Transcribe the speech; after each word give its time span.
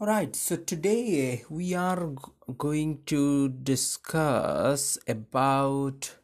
All 0.00 0.06
right, 0.06 0.34
so 0.34 0.56
today 0.56 1.44
we 1.50 1.74
are 1.74 2.06
g- 2.06 2.54
going 2.56 3.02
to 3.04 3.50
discuss 3.50 4.98
about. 5.06 6.16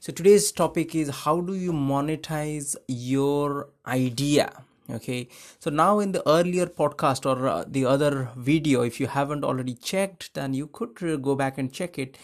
So 0.00 0.12
today's 0.12 0.50
topic 0.50 0.96
is 0.96 1.10
how 1.10 1.40
do 1.40 1.54
you 1.54 1.72
monetize 1.72 2.74
your 2.88 3.68
idea? 3.86 4.64
Okay, 4.90 5.28
so 5.60 5.70
now 5.70 6.00
in 6.00 6.10
the 6.10 6.28
earlier 6.28 6.66
podcast 6.66 7.24
or 7.24 7.46
uh, 7.46 7.64
the 7.68 7.86
other 7.86 8.30
video, 8.36 8.82
if 8.82 8.98
you 8.98 9.06
haven't 9.06 9.44
already 9.44 9.74
checked, 9.74 10.34
then 10.34 10.52
you 10.52 10.66
could 10.66 11.00
uh, 11.02 11.14
go 11.16 11.36
back 11.36 11.56
and 11.56 11.72
check 11.72 11.98
it. 12.00 12.18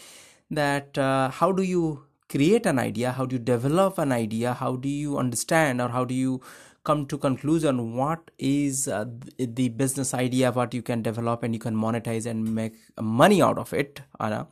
That 0.51 0.99
uh, 0.99 1.31
how 1.31 1.53
do 1.53 1.63
you 1.63 2.03
create 2.31 2.67
an 2.67 2.79
idea? 2.79 3.13
How 3.13 3.27
do 3.27 3.37
you 3.37 3.41
develop 3.41 3.99
an 3.99 4.13
idea? 4.13 4.55
How 4.55 4.77
do 4.77 4.89
you 4.89 5.19
understand 5.19 5.81
or 5.81 5.89
how 5.89 6.05
do 6.05 6.15
you 6.15 6.41
come 6.85 7.07
to 7.07 7.19
conclusion 7.19 7.95
what 7.95 8.31
is 8.39 8.89
uh, 8.89 9.05
the 9.39 9.69
business 9.69 10.15
idea 10.15 10.51
what 10.51 10.73
you 10.73 10.83
can 10.83 11.03
develop 11.03 11.43
and 11.43 11.55
you 11.55 11.61
can 11.61 11.77
monetize 11.77 12.27
and 12.27 12.55
make 12.55 12.75
money 12.99 13.43
out 13.43 13.59
of 13.59 13.73
it 13.75 14.01
Anna. 14.19 14.47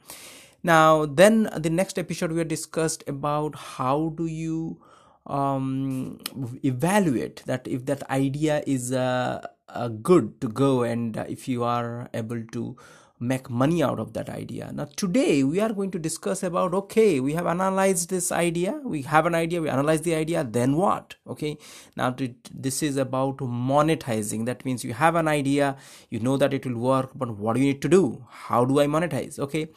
now 0.63 1.07
then 1.07 1.49
the 1.57 1.71
next 1.71 1.99
episode 1.99 2.33
we 2.33 2.41
are 2.41 2.51
discussed 2.53 3.03
about 3.07 3.55
how 3.55 4.13
do 4.17 4.27
you 4.27 4.79
um, 5.27 6.19
evaluate 6.65 7.43
that 7.47 7.67
if 7.67 7.87
that 7.87 8.09
idea 8.11 8.63
is 8.67 8.93
uh, 8.93 9.47
uh, 9.69 9.89
good 9.89 10.41
to 10.41 10.49
go 10.49 10.83
and 10.83 11.17
if 11.29 11.49
you 11.49 11.65
are 11.65 12.11
able 12.13 12.43
to 12.53 12.77
make 13.21 13.51
money 13.51 13.83
out 13.83 13.99
of 13.99 14.13
that 14.13 14.29
idea. 14.29 14.71
Now 14.73 14.89
today 14.97 15.43
we 15.43 15.61
are 15.61 15.73
going 15.73 15.91
to 15.93 15.99
discuss 15.99 16.43
about 16.43 16.75
okay 16.75 17.21
we 17.21 17.35
have 17.35 17.47
analyzed 17.47 18.11
this 18.11 18.31
idea. 18.31 18.81
We 18.85 19.03
have 19.03 19.27
an 19.27 19.35
idea 19.35 19.61
we 19.61 19.69
analyze 19.69 20.03
the 20.03 20.15
idea 20.15 20.45
then 20.45 20.77
what? 20.77 21.17
Okay? 21.27 21.59
Now 21.97 22.15
this 22.53 22.83
is 22.83 22.97
about 22.97 23.39
monetizing. 23.39 24.47
That 24.47 24.65
means 24.65 24.85
you 24.85 24.95
have 24.95 25.17
an 25.17 25.29
idea 25.29 25.77
you 26.11 26.21
know 26.21 26.37
that 26.37 26.55
it 26.55 26.65
will 26.65 26.79
work 26.79 27.11
but 27.15 27.37
what 27.37 27.55
do 27.55 27.61
you 27.61 27.67
need 27.67 27.83
to 27.83 27.89
do? 27.89 28.25
How 28.31 28.65
do 28.65 28.81
i 28.81 28.87
monetize? 28.87 29.39
Okay? 29.39 29.69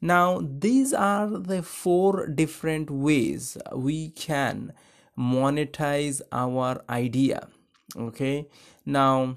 Now 0.00 0.40
these 0.42 0.92
are 0.92 1.26
the 1.26 1.62
four 1.62 2.26
different 2.26 2.90
ways 2.90 3.56
we 3.74 4.10
can 4.10 4.72
monetize 5.18 6.20
our 6.32 6.82
idea. 6.88 7.48
Okay? 7.96 8.48
Now 8.86 9.36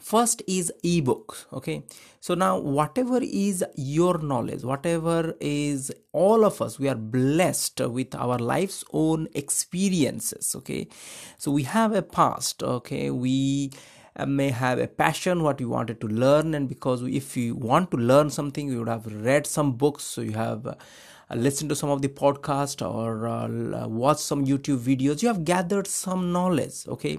first 0.00 0.42
is 0.46 0.72
ebook 0.82 1.46
okay? 1.52 1.82
So 2.20 2.34
now 2.34 2.58
whatever 2.58 3.18
is 3.22 3.64
your 3.76 4.18
knowledge 4.18 4.62
whatever 4.62 5.34
is 5.40 5.92
all 6.12 6.44
of 6.44 6.60
us 6.60 6.78
we 6.78 6.88
are 6.88 6.94
blessed 6.96 7.80
with 7.80 8.14
our 8.14 8.38
life's 8.38 8.84
own 8.92 9.28
experiences 9.34 10.54
okay? 10.56 10.88
So 11.38 11.50
we 11.50 11.64
have 11.64 11.94
a 11.94 12.02
past 12.02 12.62
okay? 12.62 13.10
We 13.10 13.70
uh, 14.16 14.26
may 14.26 14.50
have 14.50 14.78
a 14.78 14.86
passion 14.86 15.42
what 15.42 15.60
you 15.60 15.68
wanted 15.68 16.00
to 16.00 16.06
learn 16.06 16.54
and 16.54 16.68
because 16.68 17.02
if 17.02 17.36
you 17.36 17.54
want 17.54 17.90
to 17.90 17.96
learn 17.96 18.30
something 18.30 18.68
you 18.68 18.78
would 18.78 18.88
have 18.88 19.06
read 19.06 19.46
some 19.46 19.72
books. 19.72 20.04
So 20.04 20.20
you 20.20 20.32
have 20.32 20.66
uh, 20.66 20.74
listened 21.34 21.70
to 21.70 21.76
some 21.76 21.90
of 21.90 22.02
the 22.02 22.08
podcast 22.08 22.86
or 22.86 23.26
uh, 23.26 23.88
watched 23.88 24.20
some 24.20 24.44
youtube 24.44 24.78
videos. 24.78 25.22
You 25.22 25.28
have 25.28 25.44
gathered 25.44 25.86
some 25.86 26.32
knowledge 26.32 26.86
okay 26.88 27.18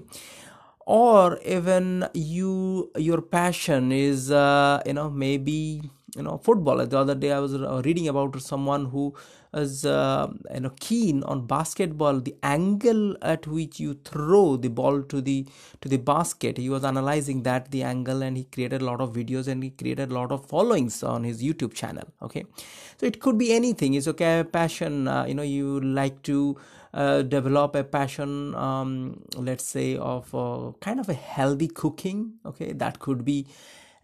or 0.86 1.38
even 1.44 2.08
you 2.14 2.90
your 2.96 3.20
passion 3.20 3.92
is 3.92 4.30
uh, 4.30 4.80
you 4.86 4.92
know 4.94 5.10
maybe 5.10 5.82
you 6.16 6.22
know 6.22 6.38
football. 6.38 6.84
The 6.86 6.98
other 6.98 7.14
day 7.14 7.32
i 7.32 7.38
was 7.40 7.54
uh, 7.54 7.82
reading 7.84 8.08
about 8.08 8.40
someone 8.40 8.86
who 8.86 9.14
is 9.54 9.84
uh, 9.84 10.28
you 10.54 10.60
know 10.60 10.72
keen 10.80 11.22
on 11.24 11.46
basketball 11.46 12.20
the 12.20 12.34
angle 12.42 13.16
at 13.22 13.46
which 13.46 13.80
you 13.80 13.94
throw 14.04 14.56
the 14.56 14.68
ball 14.68 15.02
to 15.02 15.20
the 15.20 15.46
to 15.80 15.88
the 15.88 15.96
basket. 15.96 16.56
He 16.58 16.70
was 16.70 16.84
analyzing 16.84 17.42
that 17.42 17.70
the 17.70 17.82
angle 17.82 18.22
and 18.22 18.36
he 18.36 18.44
created 18.44 18.82
a 18.82 18.84
lot 18.84 19.00
of 19.00 19.12
videos 19.14 19.48
and 19.48 19.62
he 19.64 19.70
created 19.70 20.10
a 20.10 20.14
lot 20.14 20.30
of 20.32 20.46
followings 20.46 21.02
on 21.02 21.24
his 21.24 21.42
youtube 21.42 21.74
channel 21.74 22.04
okay? 22.22 22.44
So 22.98 23.06
it 23.06 23.20
could 23.20 23.38
be 23.38 23.52
anything. 23.52 23.94
It's 23.94 24.08
okay 24.08 24.44
passion 24.44 25.08
uh, 25.08 25.24
you 25.26 25.34
know 25.34 25.42
you 25.42 25.80
like 25.80 26.22
to 26.22 26.56
uh, 26.96 27.22
develop 27.22 27.76
a 27.76 27.84
passion 27.84 28.54
um, 28.54 29.22
let's 29.36 29.64
say 29.64 29.96
of 29.98 30.34
uh, 30.34 30.72
kind 30.80 30.98
of 30.98 31.08
a 31.10 31.14
healthy 31.14 31.68
cooking 31.68 32.32
okay? 32.46 32.72
That 32.72 32.98
could 32.98 33.24
be 33.24 33.46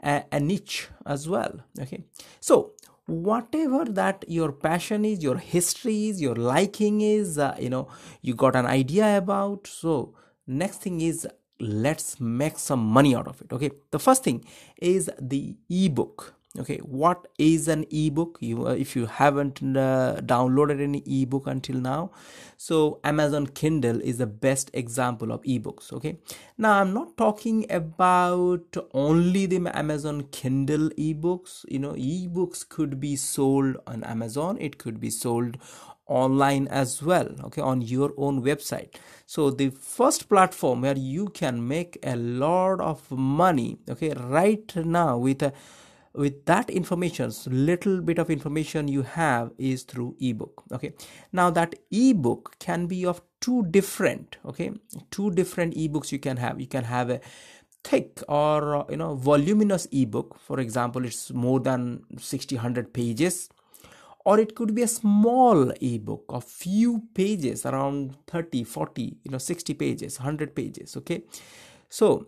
a, 0.02 0.24
a 0.30 0.38
niche 0.38 0.88
as 1.06 1.28
well 1.28 1.60
okay? 1.80 2.04
So 2.40 2.72
whatever 3.06 3.84
that 3.86 4.24
your 4.28 4.52
passion 4.52 5.04
is 5.04 5.22
your 5.22 5.38
history 5.38 6.08
is 6.08 6.20
your 6.20 6.36
liking 6.36 7.00
is 7.00 7.38
uh, 7.38 7.56
you 7.58 7.70
know 7.70 7.88
you 8.20 8.34
got 8.34 8.54
an 8.54 8.66
idea 8.66 9.16
about 9.16 9.66
so 9.66 10.14
next 10.46 10.82
thing 10.82 11.00
is 11.00 11.26
let's 11.58 12.20
make 12.20 12.58
some 12.58 12.80
money 12.80 13.16
out 13.16 13.26
of 13.26 13.40
it 13.40 13.52
okay? 13.52 13.70
The 13.90 13.98
first 13.98 14.22
thing 14.22 14.44
is 14.76 15.10
the 15.18 15.56
ebook 15.70 16.34
okay 16.58 16.78
what 16.78 17.28
is 17.38 17.66
an 17.66 17.86
ebook? 17.90 18.36
You 18.40 18.68
uh, 18.68 18.72
if 18.72 18.94
you 18.94 19.06
haven't 19.06 19.62
uh, 19.62 20.20
downloaded 20.20 20.82
any 20.82 21.02
ebook 21.06 21.46
until 21.46 21.76
now 21.76 22.10
so 22.58 23.00
amazon 23.04 23.46
kindle 23.46 24.00
is 24.00 24.18
the 24.18 24.26
best 24.26 24.70
example 24.74 25.32
of 25.32 25.42
ebooks 25.42 25.92
okay? 25.92 26.18
Now 26.58 26.80
i'm 26.80 26.92
not 26.92 27.16
talking 27.16 27.64
about 27.70 28.76
only 28.92 29.46
the 29.46 29.70
amazon 29.74 30.24
kindle 30.30 30.90
ebooks. 30.90 31.64
You 31.68 31.78
know 31.78 31.92
ebooks 31.92 32.68
could 32.68 33.00
be 33.00 33.16
sold 33.16 33.76
on 33.86 34.04
amazon. 34.04 34.58
It 34.60 34.78
could 34.78 35.00
be 35.00 35.10
sold 35.10 35.56
online 36.06 36.68
as 36.68 37.02
well 37.02 37.28
okay 37.44 37.62
on 37.62 37.80
your 37.80 38.12
own 38.18 38.42
website. 38.42 38.94
So 39.24 39.50
the 39.50 39.70
first 39.70 40.28
platform 40.28 40.82
where 40.82 40.98
you 40.98 41.28
can 41.28 41.66
make 41.66 41.98
a 42.02 42.16
lot 42.16 42.80
of 42.80 43.10
money 43.10 43.78
okay 43.88 44.12
right 44.12 44.76
now 44.76 45.16
with 45.16 45.42
a 45.42 45.54
with 46.14 46.44
that 46.44 46.68
information 46.68 47.30
so 47.30 47.50
little 47.50 48.00
bit 48.00 48.18
of 48.18 48.30
information 48.30 48.86
you 48.88 49.02
have 49.02 49.50
is 49.58 49.82
through 49.82 50.14
ebook 50.20 50.62
okay? 50.72 50.92
Now 51.32 51.50
that 51.50 51.74
ebook 51.90 52.58
can 52.58 52.86
be 52.86 53.06
of 53.06 53.22
two 53.40 53.64
different 53.64 54.36
okay? 54.44 54.72
Two 55.10 55.30
different 55.30 55.74
ebooks 55.74 56.12
you 56.12 56.18
can 56.18 56.36
have. 56.36 56.60
You 56.60 56.66
can 56.66 56.84
have 56.84 57.10
a 57.10 57.20
thick 57.84 58.22
or 58.28 58.76
uh, 58.76 58.84
you 58.90 58.96
know 58.96 59.14
voluminous 59.14 59.86
ebook. 59.90 60.38
For 60.38 60.60
example 60.60 61.04
it's 61.04 61.32
more 61.32 61.60
than 61.60 62.04
60 62.18 62.56
100 62.56 62.92
pages. 62.92 63.48
Or 64.24 64.38
it 64.38 64.54
could 64.54 64.72
be 64.72 64.82
a 64.82 64.88
small 64.88 65.72
ebook 65.80 66.24
of 66.28 66.44
few 66.44 67.02
pages 67.12 67.66
around 67.66 68.16
30 68.28 68.64
40 68.64 69.16
you 69.24 69.30
know 69.30 69.38
60 69.38 69.74
pages 69.74 70.18
100 70.18 70.54
pages 70.54 70.96
okay? 70.98 71.22
So 71.88 72.26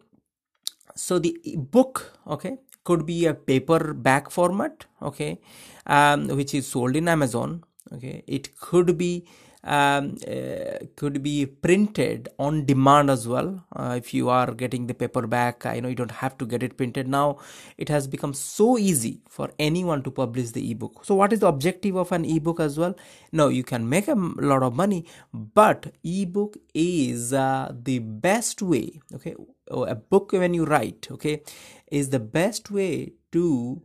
so 0.96 1.18
the 1.18 1.36
book 1.56 2.18
okay 2.26 2.58
could 2.84 3.04
be 3.06 3.26
a 3.26 3.34
paperback 3.34 4.30
format 4.30 4.86
okay 5.02 5.38
um, 5.86 6.28
which 6.28 6.54
is 6.54 6.66
sold 6.66 6.96
in 6.96 7.08
amazon 7.08 7.62
okay. 7.92 8.22
It 8.26 8.56
could 8.56 8.96
be 8.98 9.26
um, 9.64 10.16
uh, 10.28 10.84
could 10.96 11.22
be 11.22 11.46
printed 11.46 12.28
on 12.38 12.64
demand 12.66 13.10
as 13.10 13.26
well. 13.26 13.64
Uh, 13.74 13.94
if 13.96 14.12
you 14.12 14.28
are 14.28 14.52
getting 14.52 14.86
the 14.86 14.94
paperback 14.94 15.64
i 15.66 15.80
know 15.80 15.88
you 15.88 15.94
don't 15.94 16.10
have 16.10 16.36
to 16.38 16.46
get 16.46 16.62
it 16.62 16.76
printed. 16.76 17.08
Now 17.08 17.38
it 17.78 17.88
has 17.88 18.06
become 18.06 18.34
so 18.34 18.78
easy 18.78 19.22
for 19.28 19.50
anyone 19.58 20.02
to 20.02 20.10
publish 20.10 20.50
the 20.50 20.70
ebook. 20.70 21.04
So 21.04 21.14
what 21.14 21.32
is 21.32 21.40
the 21.40 21.48
objective 21.48 21.96
of 21.96 22.12
an 22.12 22.24
ebook 22.24 22.60
as 22.60 22.78
well? 22.78 22.94
No 23.32 23.48
you 23.48 23.64
can 23.64 23.88
make 23.88 24.08
a 24.08 24.14
lot 24.14 24.62
of 24.62 24.74
money 24.74 25.06
but 25.32 25.92
ebook 26.04 26.58
is 26.74 27.32
uh, 27.32 27.72
the 27.82 27.98
best 28.00 28.62
way 28.62 29.00
okay? 29.14 29.34
A 29.70 29.94
book 29.94 30.32
when 30.32 30.52
you 30.52 30.64
write 30.64 31.08
okay 31.10 31.42
is 31.90 32.10
the 32.10 32.20
best 32.20 32.70
way 32.70 33.14
to 33.32 33.82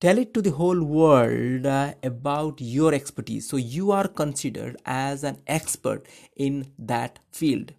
tell 0.00 0.18
it 0.18 0.34
to 0.34 0.42
the 0.42 0.50
whole 0.50 0.82
world 0.82 1.66
uh, 1.66 1.94
about 2.02 2.60
your 2.60 2.94
expertise. 2.94 3.48
So 3.48 3.56
you 3.56 3.92
are 3.92 4.08
considered 4.08 4.76
as 4.84 5.24
an 5.24 5.38
expert 5.46 6.06
in 6.36 6.72
that 6.78 7.18
field. 7.32 7.72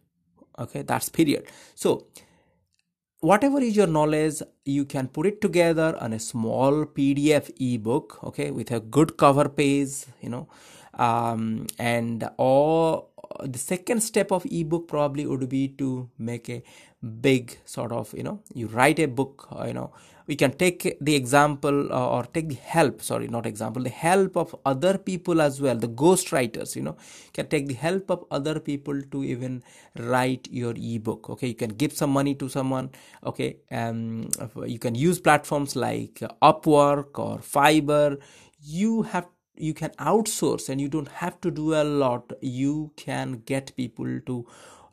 Okay 0.59 0.81
that's 0.83 1.09
period. 1.09 1.45
So 1.75 2.07
whatever 3.21 3.59
is 3.59 3.75
your 3.75 3.87
knowledge 3.87 4.41
you 4.65 4.85
can 4.85 5.07
put 5.07 5.25
it 5.25 5.41
together 5.41 5.97
on 5.99 6.13
a 6.13 6.19
small 6.19 6.85
pdf 6.85 7.49
ebook 7.59 8.23
okay 8.23 8.51
with 8.51 8.71
a 8.71 8.79
good 8.79 9.17
cover 9.17 9.49
page 9.49 10.05
you 10.21 10.29
know 10.29 10.47
um, 10.95 11.65
and 11.79 12.29
or 12.37 13.07
the 13.43 13.59
second 13.59 14.01
step 14.01 14.31
of 14.31 14.45
ebook 14.45 14.87
probably 14.87 15.25
would 15.25 15.47
be 15.49 15.67
to 15.67 16.09
make 16.17 16.49
a 16.49 16.63
big 17.21 17.57
sort 17.65 17.91
of 17.91 18.13
you 18.13 18.23
know 18.23 18.39
you 18.53 18.67
write 18.67 18.99
a 18.99 19.05
book 19.07 19.47
uh, 19.51 19.65
you 19.65 19.73
know. 19.73 19.91
We 20.27 20.35
can 20.35 20.53
take 20.53 20.97
the 20.99 21.13
example 21.13 21.93
uh, 21.93 22.09
or 22.09 22.23
take 22.23 22.49
the 22.49 22.55
help 22.55 23.03
sorry 23.03 23.27
not 23.27 23.45
example 23.45 23.83
the 23.83 23.91
help 23.91 24.35
of 24.35 24.55
other 24.65 24.97
people 24.97 25.39
as 25.39 25.61
well 25.61 25.75
the 25.77 25.87
ghost 25.87 26.31
writers 26.31 26.75
you 26.75 26.81
know. 26.81 26.95
Can 27.31 27.47
take 27.47 27.67
the 27.67 27.75
help 27.75 28.09
of 28.09 28.25
other 28.31 28.59
people 28.59 28.99
to 29.11 29.23
even 29.23 29.61
write 29.99 30.47
your 30.51 30.73
ebook 30.75 31.29
okay? 31.29 31.49
You 31.49 31.55
can 31.55 31.69
give 31.69 31.93
some 31.93 32.09
money 32.09 32.33
to 32.35 32.49
someone 32.49 32.89
okay? 33.23 33.57
Um 33.69 34.29
you 34.65 34.79
can 34.79 34.95
use 34.95 35.19
platforms 35.19 35.75
like 35.75 36.23
upwork 36.41 37.19
or 37.19 37.37
fiverr 37.39 38.17
you 38.67 39.03
have 39.03 39.27
you 39.57 39.73
can 39.73 39.89
outsource 39.99 40.69
and 40.69 40.81
you 40.81 40.87
don't 40.87 41.07
have 41.07 41.39
to 41.41 41.51
do 41.51 41.73
a 41.73 41.83
lot. 41.83 42.33
You 42.41 42.91
can 42.95 43.43
get 43.45 43.75
people 43.75 44.19
to 44.25 44.45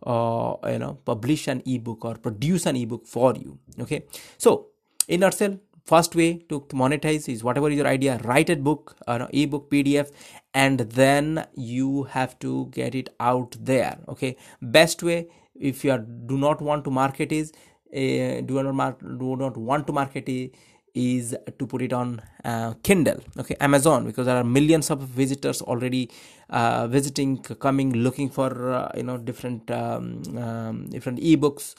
uh, 0.06 0.56
you 0.66 0.78
know 0.78 0.98
publish 1.04 1.48
an 1.48 1.62
ebook 1.66 2.04
or 2.04 2.14
produce 2.14 2.66
an 2.66 2.76
ebook 2.76 3.06
for 3.06 3.34
you 3.34 3.58
okay? 3.80 4.04
So 4.38 4.68
in 5.08 5.20
nutshell 5.20 5.58
first 5.84 6.14
way 6.14 6.44
to 6.48 6.60
monetize 6.72 7.28
is 7.28 7.42
whatever 7.42 7.68
is 7.70 7.76
your 7.76 7.86
idea 7.86 8.18
write 8.24 8.48
a 8.50 8.56
book 8.56 8.96
an 9.08 9.26
ebook 9.32 9.68
pdf 9.70 10.10
and 10.54 10.80
then 10.80 11.44
you 11.54 12.04
have 12.04 12.38
to 12.38 12.66
get 12.72 12.94
it 12.94 13.10
out 13.20 13.56
there 13.60 13.98
okay? 14.08 14.36
Best 14.60 15.02
way 15.02 15.28
if 15.58 15.84
you 15.84 15.92
are, 15.92 15.98
do 15.98 16.36
not 16.38 16.60
want 16.60 16.84
to 16.84 16.90
market 16.90 17.30
is 17.32 17.52
uh, 17.94 18.40
do 18.40 18.62
not 18.62 18.98
do 19.00 19.36
not 19.36 19.56
want 19.56 19.86
to 19.86 19.92
market 19.92 20.28
it 20.28 20.54
is 20.94 21.36
to 21.58 21.66
put 21.66 21.82
it 21.82 21.92
on 21.92 22.20
uh, 22.44 22.74
kindle 22.82 23.20
okay? 23.38 23.56
Amazon 23.60 24.04
because 24.06 24.26
there 24.26 24.36
are 24.36 24.44
millions 24.44 24.90
of 24.90 25.00
visitors 25.00 25.62
already 25.62 26.10
uh, 26.50 26.86
visiting 26.86 27.38
coming 27.38 27.92
looking 27.92 28.28
for 28.28 28.72
uh, 28.72 28.90
you 28.96 29.02
know 29.02 29.16
different 29.18 29.70
um, 29.70 30.22
um, 30.36 30.86
different 30.90 31.20
ebooks 31.20 31.74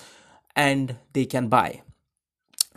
and 0.56 0.95
they 1.13 1.25
can 1.25 1.48
buy. 1.48 1.81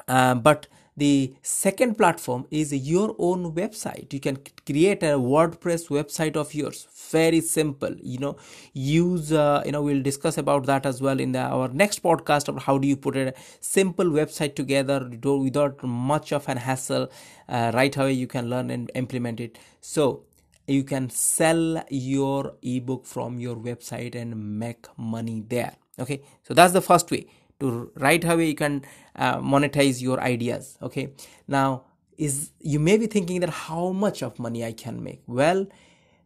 Uh, 0.08 0.34
but 0.34 0.66
the 0.96 1.34
second 1.42 1.96
platform 1.98 2.46
is 2.50 2.72
your 2.72 3.14
own 3.18 3.52
website. 3.52 4.12
You 4.12 4.20
can 4.20 4.38
create 4.64 5.02
a 5.02 5.18
wordpress 5.18 5.88
website 5.88 6.36
of 6.36 6.54
yours. 6.54 6.86
Very 7.10 7.40
simple 7.40 7.94
you 8.02 8.18
know. 8.18 8.36
Use 8.72 9.32
uh, 9.32 9.62
you 9.66 9.72
know 9.72 9.82
we'll 9.82 10.02
discuss 10.02 10.38
about 10.38 10.64
that 10.66 10.86
as 10.86 11.02
well 11.02 11.20
in 11.20 11.32
the, 11.32 11.40
our 11.40 11.68
next 11.68 12.02
podcast 12.02 12.48
of 12.48 12.62
how 12.62 12.78
do 12.78 12.88
you 12.88 12.96
put 12.96 13.16
a 13.16 13.34
simple 13.60 14.06
website 14.06 14.54
together 14.54 15.08
without 15.22 15.82
much 15.82 16.32
of 16.32 16.48
an 16.48 16.56
hassle. 16.56 17.10
Uh, 17.48 17.70
right 17.74 17.94
away 17.96 18.12
you 18.12 18.26
can 18.26 18.48
learn 18.48 18.70
and 18.70 18.90
implement 18.94 19.38
it. 19.40 19.58
So 19.80 20.24
you 20.66 20.82
can 20.82 21.10
sell 21.10 21.84
your 21.90 22.54
ebook 22.62 23.06
from 23.06 23.38
your 23.38 23.56
website 23.56 24.14
and 24.14 24.58
make 24.58 24.86
money 24.96 25.44
there. 25.46 25.76
Okay? 25.98 26.22
So 26.42 26.54
that's 26.54 26.72
the 26.72 26.80
first 26.80 27.10
way 27.10 27.26
to 27.60 27.90
right 27.96 28.24
away 28.24 28.48
you 28.48 28.54
can 28.54 28.84
uh, 29.16 29.38
monetize 29.38 30.00
your 30.02 30.20
ideas 30.20 30.78
okay? 30.82 31.12
Now 31.48 31.84
is 32.18 32.50
you 32.60 32.80
may 32.80 32.96
be 32.96 33.06
thinking 33.06 33.40
that 33.40 33.50
how 33.50 33.90
much 33.92 34.22
of 34.22 34.38
money 34.38 34.64
i 34.64 34.72
can 34.72 35.02
make? 35.02 35.22
Well 35.26 35.66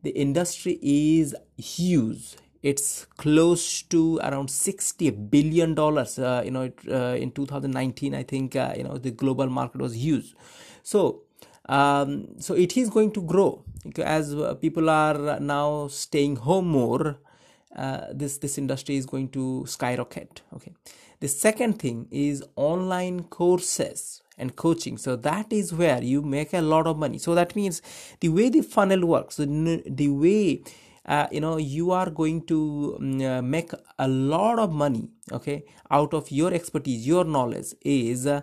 the 0.02 0.10
industry 0.10 0.78
is 0.82 1.34
huge. 1.56 2.36
It's 2.62 3.06
close 3.16 3.82
to 3.82 4.18
around 4.18 4.50
60 4.50 5.10
billion 5.10 5.74
dollars 5.74 6.18
uh, 6.18 6.42
you 6.44 6.50
know 6.50 6.62
it, 6.62 6.78
uh, 6.90 7.16
in 7.18 7.32
2019 7.32 8.14
i 8.14 8.22
think 8.22 8.56
uh, 8.56 8.74
you 8.76 8.84
know 8.84 8.98
the 8.98 9.10
global 9.10 9.48
market 9.48 9.80
was 9.80 9.96
huge. 9.96 10.34
So 10.82 11.22
um, 11.68 12.26
so 12.38 12.54
it 12.54 12.76
is 12.76 12.90
going 12.90 13.12
to 13.12 13.22
grow. 13.22 13.64
As 14.02 14.34
uh, 14.34 14.54
people 14.54 14.90
are 14.90 15.38
now 15.40 15.86
staying 15.88 16.36
home 16.36 16.68
more 16.68 17.18
uh, 17.76 18.06
this 18.12 18.38
this 18.38 18.58
industry 18.58 18.96
is 18.96 19.06
going 19.06 19.28
to 19.28 19.64
skyrocket 19.66 20.42
okay? 20.54 20.72
The 21.20 21.28
second 21.28 21.78
thing 21.78 22.08
is 22.10 22.42
online 22.56 23.24
courses 23.24 24.22
and 24.38 24.56
coaching. 24.56 24.96
So 24.96 25.16
that 25.16 25.52
is 25.52 25.72
where 25.72 26.02
you 26.02 26.22
make 26.22 26.54
a 26.54 26.62
lot 26.62 26.86
of 26.86 26.96
money. 26.96 27.18
So 27.18 27.34
that 27.34 27.54
means 27.54 27.82
the 28.20 28.30
way 28.30 28.48
the 28.48 28.62
funnel 28.62 29.06
works 29.06 29.36
the, 29.36 30.08
way 30.08 30.62
uh, 31.06 31.26
you 31.30 31.40
know 31.40 31.56
you 31.56 31.90
are 31.90 32.10
going 32.10 32.42
to 32.46 32.96
um, 32.98 33.20
uh, 33.20 33.42
make 33.42 33.72
a 33.98 34.08
lot 34.08 34.58
of 34.58 34.72
money 34.72 35.08
okay 35.32 35.64
out 35.90 36.12
of 36.12 36.30
your 36.30 36.52
expertise 36.52 37.06
your 37.06 37.24
knowledge 37.24 37.74
is 37.82 38.26
uh, 38.26 38.40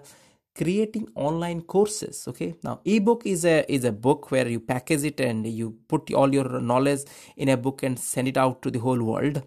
creating 0.57 1.07
online 1.15 1.61
courses 1.61 2.27
okay? 2.27 2.55
Now 2.63 2.81
ebook 2.85 3.25
is 3.25 3.45
a 3.45 3.57
is 3.71 3.83
a 3.85 3.91
book 3.91 4.31
where 4.31 4.47
you 4.47 4.59
package 4.59 5.03
it 5.03 5.19
and 5.19 5.45
you 5.45 5.75
put 5.87 6.13
all 6.13 6.33
your 6.33 6.59
knowledge 6.59 7.01
in 7.35 7.49
a 7.49 7.57
book 7.57 7.83
and 7.83 7.97
send 7.99 8.27
it 8.27 8.37
out 8.37 8.61
to 8.63 8.71
the 8.71 8.79
whole 8.79 9.01
world. 9.03 9.43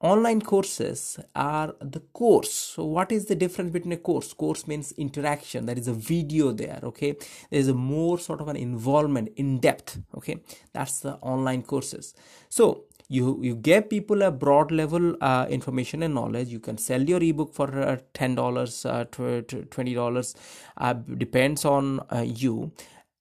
Online 0.00 0.42
courses 0.42 1.18
are 1.34 1.74
the 1.80 2.00
course. 2.12 2.52
So 2.52 2.84
what 2.84 3.10
is 3.10 3.24
the 3.26 3.34
difference 3.34 3.70
between 3.70 3.92
a 3.92 3.96
course? 3.96 4.34
Course 4.34 4.66
means 4.66 4.92
interaction. 4.92 5.64
There 5.64 5.78
is 5.78 5.88
a 5.88 5.94
video 5.94 6.52
there 6.52 6.80
okay? 6.82 7.16
There's 7.50 7.68
a 7.68 7.74
more 7.74 8.18
sort 8.18 8.42
of 8.42 8.48
an 8.48 8.56
involvement 8.56 9.30
in 9.36 9.58
depth 9.58 9.98
okay? 10.14 10.42
That's 10.74 11.00
the 11.00 11.14
online 11.14 11.62
courses. 11.62 12.14
So 12.50 12.84
you 13.08 13.40
you 13.42 13.56
give 13.56 13.90
people 13.90 14.22
a 14.22 14.30
broad 14.30 14.72
level 14.72 15.16
uh, 15.22 15.46
information 15.50 16.02
and 16.02 16.14
knowledge. 16.14 16.48
You 16.48 16.60
can 16.60 16.78
sell 16.78 17.02
your 17.02 17.22
ebook 17.22 17.54
for 17.54 17.68
uh, 17.80 17.98
$10 18.14 18.86
uh, 18.86 19.04
$20 19.06 20.34
uh, 20.78 20.92
depends 20.94 21.64
on 21.64 22.00
uh, 22.10 22.20
you. 22.26 22.72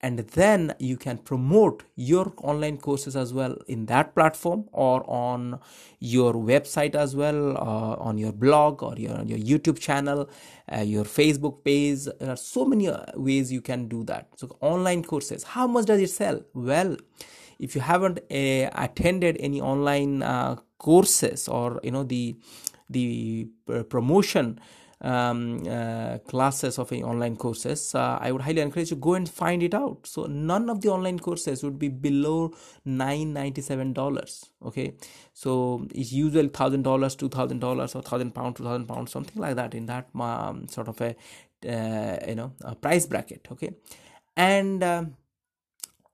And 0.02 0.20
then 0.20 0.76
you 0.80 0.98
can 0.98 1.18
promote 1.18 1.84
your 1.96 2.34
online 2.44 2.78
courses 2.78 3.16
as 3.16 3.34
well 3.34 3.58
in 3.68 3.88
that 3.88 4.14
platform 4.14 4.66
or 4.72 5.04
on 5.10 5.60
your 6.00 6.34
website 6.36 6.94
as 6.96 7.16
well 7.16 7.58
uh, 7.58 7.96
on 8.00 8.18
your 8.20 8.32
blog 8.32 8.84
or 8.84 8.96
your, 8.98 9.24
your 9.24 9.40
youtube 9.40 9.80
channel 9.80 10.30
uh, 10.72 10.82
your 10.82 11.06
facebook 11.06 11.64
page. 11.64 12.06
There 12.20 12.30
are 12.30 12.38
so 12.38 12.66
many 12.66 12.90
uh, 12.90 13.06
ways 13.16 13.52
you 13.52 13.62
can 13.62 13.88
do 13.88 14.04
that. 14.06 14.28
So 14.36 14.56
online 14.62 15.04
courses 15.04 15.44
how 15.44 15.68
much 15.68 15.86
does 15.88 16.02
it 16.02 16.12
sell? 16.12 16.42
Well 16.54 16.98
if 17.60 17.75
you 17.75 17.81
haven't 17.81 18.19
uh, 18.31 18.69
attended 18.75 19.38
any 19.40 19.62
online 19.62 20.24
uh, 20.24 20.56
courses 20.78 21.48
or 21.48 21.80
you 21.84 21.92
know 21.92 22.04
the 22.04 22.36
the 22.90 23.48
uh, 23.69 23.84
promotion 23.84 24.60
um, 25.02 25.62
uh, 25.68 26.18
classes 26.19 26.80
of 26.80 26.92
online 26.92 27.36
courses, 27.36 27.94
uh, 27.94 28.18
I 28.22 28.31
would 28.31 28.42
highly 28.42 28.62
encourage 28.62 28.92
you 28.92 28.98
go 28.98 29.13
and 29.13 29.30
find 29.30 29.62
it 29.62 29.74
out. 29.74 30.07
So 30.07 30.24
none 30.24 30.69
of 30.69 30.81
the 30.81 30.90
online 30.90 31.19
courses 31.19 31.63
would 31.63 31.78
be 31.78 31.90
below 31.90 32.54
nine 32.86 33.34
ninety 33.34 33.62
seven 33.62 33.94
dollars. 33.94 34.46
Okay, 34.63 34.96
so 35.34 35.86
it's 35.94 36.12
usually 36.12 36.48
thousand 36.48 36.84
dollars, 36.84 37.16
two 37.16 37.30
thousand 37.30 37.60
dollars, 37.60 37.96
or 37.96 38.01
thousand 38.01 38.31
pound, 38.34 38.56
two 38.56 38.63
thousand 38.63 38.88
pounds, 38.88 39.12
something 39.12 39.42
like 39.42 39.56
that 39.56 39.75
in 39.75 39.86
that 39.86 40.08
um, 40.19 40.68
sort 40.68 40.88
of 40.88 41.00
a 41.01 41.16
uh, 41.68 42.18
you 42.28 42.36
know 42.36 42.54
a 42.62 42.75
price 42.75 43.06
bracket. 43.06 43.48
Okay, 43.51 43.72
and 44.38 44.84
um, 44.84 45.16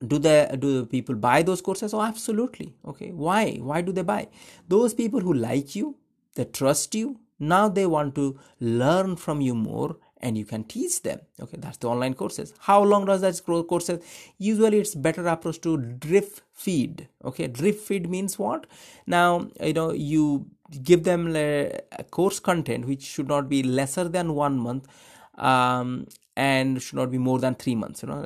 do 0.07 0.17
the 0.19 0.57
do 0.59 0.85
people 0.85 1.15
buy 1.15 1.41
those 1.41 1.61
courses? 1.61 1.93
Oh 1.93 2.01
absolutely. 2.01 2.73
Okay 2.85 3.11
why? 3.11 3.57
Why 3.57 3.81
do 3.81 3.91
they 3.91 4.01
buy? 4.01 4.27
Those 4.67 4.93
people 4.93 5.19
who 5.19 5.33
like 5.33 5.75
you 5.75 5.95
they 6.35 6.45
trust 6.45 6.95
you 6.95 7.19
now 7.39 7.67
they 7.67 7.85
want 7.85 8.15
to 8.15 8.39
learn 8.59 9.15
from 9.15 9.41
you 9.41 9.55
more 9.55 9.97
and 10.21 10.37
you 10.37 10.45
can 10.45 10.63
teach 10.63 11.01
them. 11.01 11.19
Okay 11.41 11.57
that's 11.59 11.77
the 11.77 11.87
online 11.87 12.13
courses. 12.13 12.53
How 12.59 12.81
long 12.83 13.05
does 13.05 13.21
that 13.21 13.41
courses? 13.67 14.03
Usually 14.37 14.79
it's 14.79 14.95
better 14.95 15.27
approach 15.27 15.61
to 15.61 15.77
drip 15.77 16.39
feed. 16.53 17.07
Okay 17.25 17.47
drip 17.47 17.79
feed 17.79 18.09
means 18.09 18.37
what? 18.39 18.67
Now 19.07 19.49
you 19.61 19.73
know 19.73 19.91
you 19.91 20.47
give 20.83 21.03
them 21.03 21.35
a 21.35 21.81
course 22.11 22.39
content 22.39 22.85
which 22.85 23.03
should 23.03 23.27
not 23.27 23.49
be 23.49 23.61
lesser 23.61 24.07
than 24.07 24.35
one 24.35 24.57
month 24.57 24.87
um, 25.35 26.07
and 26.37 26.81
should 26.81 26.95
not 26.95 27.11
be 27.11 27.17
more 27.17 27.39
than 27.39 27.55
three 27.55 27.75
months 27.75 28.03
you 28.03 28.09
know 28.09 28.23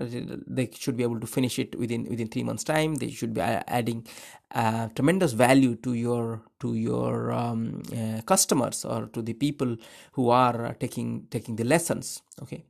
they 0.47 0.69
should 0.73 0.95
be 0.95 1.03
able 1.03 1.19
to 1.19 1.27
finish 1.27 1.57
it 1.57 1.77
within 1.77 2.03
within 2.05 2.27
three 2.27 2.43
months 2.43 2.63
time. 2.63 2.95
They 2.95 3.09
should 3.09 3.33
be 3.33 3.41
adding 3.41 4.05
uh, 4.53 4.87
tremendous 4.95 5.33
value 5.33 5.75
to 5.77 5.93
your 5.93 6.41
to 6.59 6.75
your 6.75 7.31
um, 7.31 7.81
uh, 7.91 8.21
customers 8.21 8.85
or 8.85 9.07
to 9.07 9.21
the 9.21 9.33
people 9.33 9.77
who 10.13 10.29
are 10.29 10.75
taking 10.79 11.27
taking 11.29 11.55
the 11.55 11.63
lessons 11.63 12.21
okay? 12.41 12.63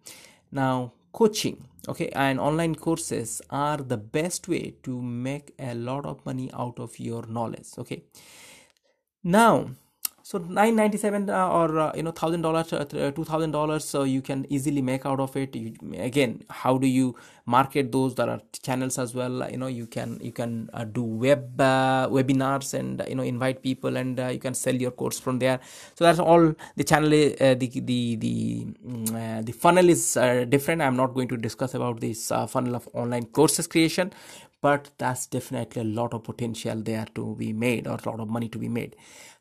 Now 0.52 0.94
coaching 1.12 1.68
okay? 1.88 2.10
And 2.10 2.40
online 2.40 2.76
courses 2.76 3.42
are 3.50 3.78
the 3.78 3.98
best 3.98 4.48
way 4.48 4.76
to 4.84 5.02
make 5.02 5.54
a 5.60 5.76
lot 5.76 6.06
of 6.06 6.26
money 6.26 6.50
out 6.54 6.80
of 6.80 7.00
your 7.00 7.26
knowledge 7.28 7.68
okay? 7.78 8.04
Now 9.24 9.72
so 10.28 10.40
997 10.40 11.30
uh, 11.30 11.48
or 11.48 11.78
uh, 11.78 11.92
you 11.96 12.02
know 12.02 12.10
thousand 12.10 12.42
dollars 12.42 12.74
uh, 12.74 12.84
two 13.16 13.24
thousand 13.24 13.52
dollars 13.52 13.86
so 13.86 14.02
you 14.02 14.24
can 14.24 14.44
easily 14.50 14.82
make 14.82 15.06
out 15.06 15.20
of 15.20 15.38
it. 15.38 15.56
You, 15.56 15.76
again 16.00 16.44
how 16.50 16.80
do 16.80 16.88
you 16.88 17.16
market 17.46 17.92
those 17.92 18.16
there 18.16 18.28
are 18.32 18.42
channels 18.64 18.98
as 18.98 19.14
well? 19.14 19.48
You 19.52 19.58
know 19.58 19.68
you 19.68 19.86
can 19.86 20.20
you 20.24 20.32
can 20.32 20.72
uh, 20.74 20.84
do 20.86 21.04
web 21.04 21.62
uh, 21.62 22.08
webinars 22.10 22.74
and 22.74 23.04
you 23.08 23.14
know 23.14 23.22
invite 23.22 23.62
people 23.62 23.98
and 23.98 24.20
uh, 24.20 24.30
you 24.30 24.40
can 24.40 24.56
sell 24.56 24.74
your 24.74 24.90
course 24.90 25.20
from 25.20 25.38
there. 25.38 25.60
So 25.94 26.06
that's 26.06 26.18
all. 26.18 26.56
The 26.76 26.84
channel 26.84 27.12
the 27.12 27.56
the 27.56 28.16
the 28.16 28.66
mm, 28.84 29.46
the 29.46 29.52
funnel 29.52 29.88
is 29.90 30.14
different. 30.50 30.82
I'm 30.82 30.96
not 30.96 31.14
going 31.14 31.28
to 31.28 31.38
discuss 31.38 31.76
about 31.76 32.00
this 32.00 32.32
funnel 32.48 32.76
of 32.76 32.90
online 32.94 33.28
courses 33.28 33.68
creation 33.68 34.12
but 34.62 34.90
that's 34.98 35.28
definitely 35.28 35.82
a 35.82 35.86
lot 35.86 36.14
of 36.14 36.24
potential 36.24 36.82
there 36.82 37.06
to 37.14 37.36
be 37.36 37.54
made 37.54 37.88
or 37.88 37.98
a 38.04 38.10
lot 38.10 38.20
of 38.20 38.30
money 38.30 38.50
to 38.50 38.58
be 38.58 38.70
made. 38.70 38.96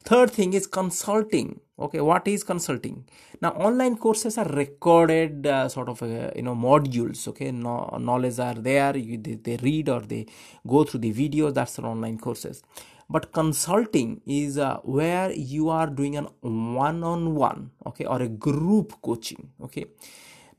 Third 0.04 0.30
thing 0.30 0.52
is 0.52 0.66
consulting. 0.66 1.60
Okay 1.78 2.00
what 2.00 2.28
is 2.28 2.44
consulting? 2.44 3.06
Now 3.40 3.52
online 3.52 3.96
courses 3.96 4.36
are 4.38 4.48
recorded 4.48 5.46
uh, 5.46 5.68
sort 5.68 5.88
of 5.88 6.02
uh, 6.02 6.30
you 6.36 6.42
know 6.42 6.54
modules 6.54 7.26
okay? 7.28 7.50
No, 7.50 7.96
knowledge 7.98 8.38
are 8.38 8.54
there 8.54 8.96
you, 8.96 9.18
they, 9.18 9.34
they 9.34 9.56
read 9.56 9.88
or 9.88 10.00
they 10.00 10.26
go 10.66 10.84
through 10.84 11.00
the 11.00 11.10
video 11.12 11.50
that's 11.50 11.78
an 11.78 11.84
online 11.84 12.18
courses. 12.18 12.62
But 13.08 13.32
consulting 13.32 14.20
is 14.26 14.56
uh, 14.58 14.78
where 14.82 15.30
you 15.32 15.68
are 15.68 15.88
doing 15.88 16.16
an 16.16 16.28
one-on-one 16.40 17.70
okay? 17.86 18.04
Or 18.04 18.20
a 18.20 18.28
group 18.28 19.00
coaching 19.02 19.50
okay 19.62 19.86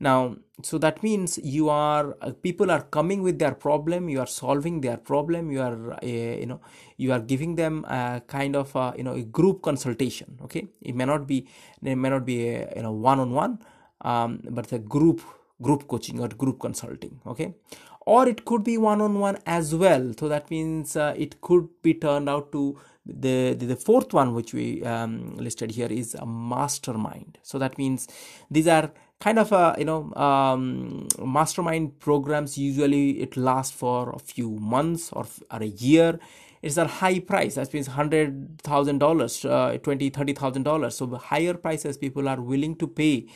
now 0.00 0.36
so 0.62 0.78
that 0.78 1.02
means 1.02 1.38
you 1.42 1.68
are 1.68 2.16
uh, 2.22 2.32
people 2.42 2.70
are 2.70 2.82
coming 2.82 3.22
with 3.22 3.38
their 3.38 3.52
problem 3.52 4.08
you 4.08 4.20
are 4.20 4.26
solving 4.26 4.80
their 4.80 4.96
problem 4.96 5.50
you 5.50 5.60
are 5.60 5.94
uh, 5.94 6.06
you 6.06 6.46
know 6.46 6.60
you 6.96 7.12
are 7.12 7.20
giving 7.20 7.56
them 7.56 7.84
a 7.86 8.22
kind 8.26 8.56
of 8.56 8.74
a, 8.76 8.78
uh, 8.78 8.92
you 8.96 9.02
know 9.04 9.14
a 9.14 9.22
group 9.22 9.62
consultation 9.62 10.38
okay? 10.42 10.66
It 10.80 10.94
may 10.94 11.04
not 11.04 11.26
be 11.26 11.46
it 11.82 11.96
may 11.96 12.10
not 12.10 12.24
be 12.24 12.48
a, 12.48 12.72
you 12.76 12.82
know 12.82 12.92
one 12.92 13.20
on 13.20 13.32
one 13.32 13.58
um, 14.02 14.40
but 14.50 14.72
a 14.72 14.78
group 14.78 15.22
group 15.62 15.88
coaching 15.88 16.20
or 16.20 16.28
group 16.28 16.60
consulting 16.60 17.20
okay? 17.26 17.54
Or 18.06 18.28
it 18.28 18.44
could 18.44 18.62
be 18.62 18.78
one-on-one 18.78 19.38
as 19.46 19.74
well. 19.74 20.12
So 20.18 20.28
that 20.28 20.48
means 20.50 20.96
uh, 20.96 21.14
it 21.16 21.40
could 21.40 21.68
be 21.82 21.92
turned 21.94 22.28
out 22.28 22.52
to 22.52 22.78
the, 23.04 23.54
the, 23.54 23.66
the 23.66 23.76
fourth 23.76 24.12
one 24.12 24.34
which 24.34 24.54
we 24.54 24.84
um, 24.84 25.36
listed 25.36 25.72
here 25.72 25.88
is 25.88 26.14
a 26.14 26.24
mastermind. 26.24 27.38
So 27.42 27.58
that 27.58 27.76
means 27.78 28.06
these 28.50 28.68
are 28.68 28.92
kind 29.20 29.38
of 29.38 29.52
a 29.52 29.74
you 29.78 29.84
know 29.84 30.12
um, 30.14 31.08
mastermind 31.24 31.98
programs 32.00 32.58
usually 32.58 33.20
it 33.22 33.36
lasts 33.36 33.74
for 33.74 34.10
a 34.10 34.18
few 34.18 34.50
months 34.60 35.12
or, 35.12 35.26
or 35.50 35.62
a 35.62 35.66
year. 35.66 36.18
It's 36.62 36.76
a 36.78 36.86
high 36.86 37.20
price. 37.20 37.54
That 37.56 37.72
means 37.74 37.86
hundred 37.88 38.60
thousand 38.62 38.98
dollars 38.98 39.44
uh, 39.44 39.78
twenty 39.82 40.10
thirty 40.10 40.32
thousand 40.34 40.64
dollars. 40.64 40.96
So 40.96 41.06
higher 41.16 41.54
prices 41.54 41.96
people 41.98 42.28
are 42.28 42.40
willing 42.40 42.76
to 42.76 42.86
pay 42.88 43.26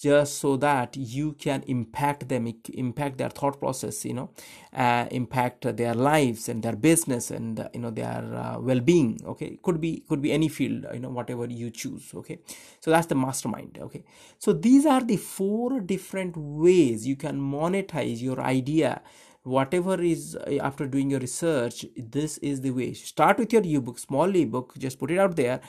just 0.00 0.38
so 0.38 0.56
that 0.56 0.96
you 0.96 1.32
can 1.34 1.62
impact 1.66 2.28
them 2.28 2.52
impact 2.74 3.18
their 3.18 3.28
thought 3.28 3.58
process 3.58 4.04
you 4.04 4.14
know 4.14 4.30
uh, 4.74 5.06
impact 5.10 5.76
their 5.76 5.94
lives 5.94 6.48
and 6.48 6.62
their 6.62 6.76
business 6.76 7.30
and 7.30 7.60
uh, 7.60 7.68
you 7.74 7.80
know 7.80 7.90
their 7.90 8.24
uh, 8.34 8.58
well-being 8.58 9.20
okay? 9.26 9.58
Could 9.62 9.80
be 9.80 10.04
could 10.08 10.22
be 10.22 10.32
any 10.32 10.48
field 10.48 10.86
you 10.92 11.00
know 11.00 11.10
whatever 11.10 11.46
you 11.46 11.70
choose 11.70 12.10
okay? 12.14 12.38
So 12.80 12.90
that's 12.90 13.06
the 13.06 13.14
mastermind 13.14 13.78
okay? 13.80 14.04
So 14.38 14.52
these 14.52 14.86
are 14.86 15.02
the 15.02 15.16
four 15.16 15.80
different 15.80 16.36
ways 16.36 17.06
you 17.06 17.16
can 17.16 17.40
monetize 17.40 18.20
your 18.20 18.40
idea. 18.40 19.02
Whatever 19.44 20.00
is 20.00 20.36
uh, 20.36 20.58
after 20.62 20.86
doing 20.86 21.10
your 21.10 21.20
research 21.20 21.84
this 21.96 22.38
is 22.38 22.60
the 22.60 22.70
way. 22.70 22.94
Start 22.94 23.38
with 23.38 23.52
your 23.52 23.62
ebook 23.64 23.98
small 23.98 24.34
ebook 24.34 24.74
just 24.78 24.98
put 24.98 25.10
it 25.10 25.18
out 25.18 25.36
there 25.36 25.60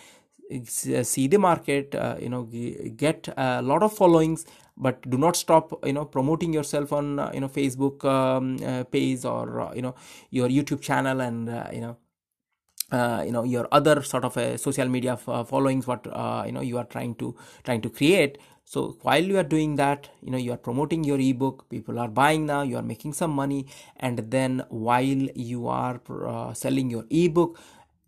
uh, 0.51 1.03
see 1.03 1.27
the 1.27 1.37
market 1.37 1.95
uh, 1.95 2.15
you 2.19 2.29
know 2.29 2.43
get 2.95 3.27
a 3.37 3.61
lot 3.61 3.83
of 3.83 3.93
followings 3.93 4.45
but 4.77 5.07
do 5.09 5.17
not 5.17 5.35
stop 5.35 5.73
you 5.85 5.93
know 5.93 6.05
promoting 6.05 6.53
yourself 6.53 6.91
on 6.93 7.19
uh, 7.19 7.31
you 7.33 7.39
know 7.39 7.47
facebook 7.47 8.03
um, 8.05 8.57
uh, 8.65 8.83
page 8.85 9.25
or 9.25 9.61
uh, 9.61 9.73
you 9.73 9.81
know 9.81 9.95
your 10.31 10.49
youtube 10.49 10.81
channel 10.81 11.21
and 11.21 11.49
uh, 11.49 11.67
you 11.71 11.81
know 11.81 11.97
uh, 12.91 13.23
you 13.25 13.31
know 13.31 13.43
your 13.43 13.67
other 13.71 14.01
sort 14.03 14.23
of 14.23 14.37
a 14.37 14.57
social 14.57 14.87
media 14.87 15.17
followings 15.17 15.87
what 15.87 16.05
uh, 16.11 16.43
you 16.45 16.51
know 16.51 16.61
you 16.61 16.77
are 16.77 16.85
trying 16.85 17.15
to 17.15 17.35
trying 17.63 17.81
to 17.81 17.89
create. 17.89 18.37
So 18.65 18.97
while 19.01 19.23
you 19.23 19.37
are 19.37 19.43
doing 19.43 19.75
that 19.75 20.09
you 20.21 20.31
know 20.31 20.37
you 20.37 20.51
are 20.53 20.57
promoting 20.57 21.03
your 21.03 21.19
ebook 21.19 21.67
people 21.69 21.99
are 21.99 22.07
buying 22.07 22.45
now 22.45 22.61
you 22.61 22.77
are 22.77 22.81
making 22.83 23.13
some 23.13 23.31
money 23.31 23.65
and 23.97 24.19
then 24.31 24.63
while 24.69 25.27
you 25.35 25.67
are 25.67 25.99
uh, 26.09 26.53
selling 26.53 26.89
your 26.89 27.05
ebook 27.09 27.59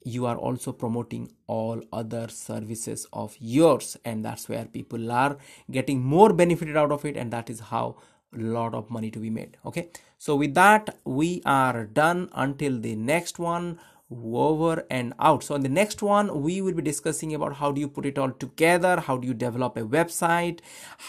you 0.05 0.25
are 0.27 0.37
also 0.37 0.71
promoting 0.71 1.31
all 1.47 1.81
other 1.91 2.27
services 2.29 3.07
of 3.11 3.35
yours 3.39 3.97
and 4.05 4.23
that's 4.23 4.47
where 4.47 4.65
people 4.65 5.11
are 5.11 5.37
getting 5.71 6.03
more 6.03 6.31
benefited 6.31 6.77
out 6.77 6.91
of 6.91 7.03
it 7.05 7.17
and 7.17 7.33
that 7.33 7.49
is 7.49 7.59
how 7.71 7.95
a 8.33 8.37
lot 8.37 8.75
of 8.75 8.89
money 8.91 9.09
to 9.09 9.19
be 9.19 9.29
made 9.29 9.57
okay? 9.65 9.89
So 10.19 10.35
with 10.35 10.53
that 10.53 10.97
we 11.05 11.41
are 11.45 11.85
done. 11.85 12.29
Until 12.33 12.79
the 12.79 12.95
next 12.95 13.39
one 13.39 13.79
over 14.11 14.85
and 14.91 15.13
out. 15.19 15.43
So 15.43 15.55
in 15.55 15.63
the 15.63 15.69
next 15.69 16.03
one 16.03 16.41
we 16.43 16.61
will 16.61 16.73
be 16.73 16.83
discussing 16.83 17.33
about 17.33 17.55
how 17.55 17.71
do 17.71 17.81
you 17.81 17.87
put 17.87 18.05
it 18.05 18.19
all 18.19 18.31
together 18.31 18.99
how 18.99 19.17
do 19.17 19.27
you 19.27 19.33
develop 19.33 19.77
a 19.77 19.81
website 19.81 20.59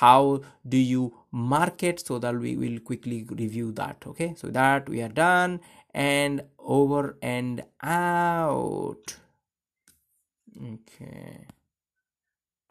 how 0.00 0.40
do 0.66 0.78
you 0.78 1.14
market 1.30 2.00
so 2.00 2.18
that 2.18 2.34
we 2.38 2.56
will 2.56 2.78
quickly 2.80 3.26
review 3.28 3.72
that 3.72 4.02
okay? 4.06 4.34
So 4.36 4.48
that 4.48 4.88
we 4.88 5.02
are 5.02 5.10
done 5.10 5.60
and 5.96 6.42
over 6.58 7.16
and 7.22 7.64
out. 7.82 9.16
Okay 10.62 11.46